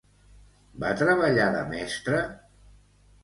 Va 0.83 0.93
treballar 1.01 1.45
de 1.57 1.61
mestra? 1.73 2.21